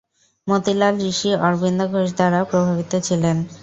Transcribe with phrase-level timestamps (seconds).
[0.47, 3.37] মতিলাল, ঋষি অরবিন্দ ঘোষ দ্বারা প্রভাবিত ছিলেন।